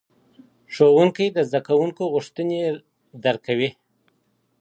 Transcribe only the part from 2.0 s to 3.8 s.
غوښتنې درک کوي.